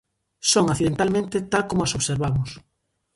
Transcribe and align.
Son 0.51 0.65
accidentalmente 0.73 1.47
tal 1.51 1.63
como 1.69 1.81
as 1.83 1.95
observamos. 1.99 2.49